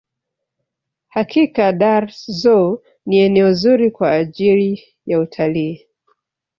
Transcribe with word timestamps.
hakika 1.07 1.71
dar 1.73 2.11
zoo 2.39 2.81
ni 3.05 3.17
eneo 3.19 3.53
zuri 3.53 3.91
kwa 3.91 4.11
ajiri 4.11 4.83
ya 5.05 5.19
utalii 5.19 5.85